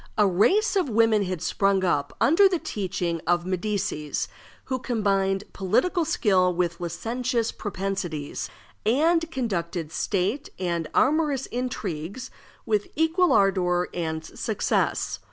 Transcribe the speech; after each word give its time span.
A 0.17 0.25
race 0.25 0.75
of 0.75 0.89
women 0.89 1.25
had 1.25 1.43
sprung 1.43 1.83
up, 1.83 2.17
under 2.19 2.49
the 2.49 2.57
teaching 2.57 3.21
of 3.27 3.43
the 3.43 3.51
Medicis, 3.55 4.27
who 4.63 4.79
combined 4.79 5.43
political 5.53 6.05
skill 6.05 6.51
with 6.55 6.79
licentious 6.79 7.51
propensities, 7.51 8.49
and 8.83 9.29
conducted 9.29 9.91
state 9.91 10.49
and 10.57 10.89
amorous 10.95 11.45
intrigues 11.45 12.31
with 12.65 12.87
equal 12.95 13.31
ardor 13.31 13.89
and 13.93 14.25
success. 14.25 15.19